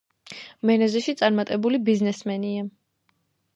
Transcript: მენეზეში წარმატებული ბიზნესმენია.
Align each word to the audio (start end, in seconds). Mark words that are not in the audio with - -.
მენეზეში 0.69 1.15
წარმატებული 1.19 1.81
ბიზნესმენია. 1.91 2.67